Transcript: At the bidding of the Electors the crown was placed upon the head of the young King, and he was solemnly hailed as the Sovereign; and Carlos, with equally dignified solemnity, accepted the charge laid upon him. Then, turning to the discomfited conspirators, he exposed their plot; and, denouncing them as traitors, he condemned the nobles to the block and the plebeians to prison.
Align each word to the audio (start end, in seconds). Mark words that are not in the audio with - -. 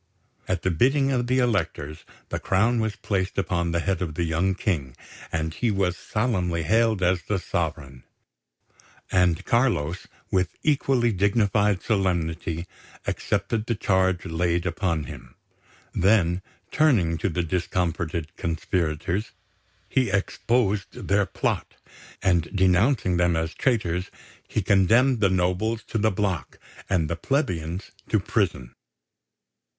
At 0.47 0.63
the 0.63 0.71
bidding 0.71 1.11
of 1.11 1.27
the 1.27 1.37
Electors 1.37 2.05
the 2.29 2.39
crown 2.39 2.79
was 2.79 2.95
placed 2.95 3.37
upon 3.37 3.69
the 3.69 3.81
head 3.81 4.01
of 4.01 4.15
the 4.15 4.23
young 4.23 4.55
King, 4.55 4.95
and 5.31 5.53
he 5.53 5.69
was 5.69 5.95
solemnly 5.95 6.63
hailed 6.63 7.03
as 7.03 7.21
the 7.21 7.37
Sovereign; 7.37 8.03
and 9.11 9.45
Carlos, 9.45 10.07
with 10.31 10.57
equally 10.63 11.11
dignified 11.11 11.83
solemnity, 11.83 12.65
accepted 13.05 13.67
the 13.67 13.75
charge 13.75 14.25
laid 14.25 14.65
upon 14.65 15.03
him. 15.03 15.35
Then, 15.93 16.41
turning 16.71 17.19
to 17.19 17.29
the 17.29 17.43
discomfited 17.43 18.35
conspirators, 18.37 19.33
he 19.87 20.09
exposed 20.09 21.07
their 21.09 21.27
plot; 21.27 21.75
and, 22.23 22.49
denouncing 22.55 23.17
them 23.17 23.35
as 23.35 23.53
traitors, 23.53 24.09
he 24.47 24.63
condemned 24.63 25.19
the 25.19 25.29
nobles 25.29 25.83
to 25.89 25.99
the 25.99 26.09
block 26.09 26.57
and 26.89 27.07
the 27.07 27.15
plebeians 27.15 27.91
to 28.09 28.19
prison. 28.19 28.73